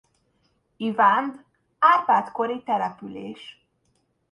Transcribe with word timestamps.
Ivánd 0.77 1.45
Árpád-kori 1.79 2.63
település. 2.63 3.65